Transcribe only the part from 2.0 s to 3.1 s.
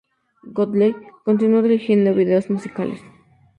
videos musicales.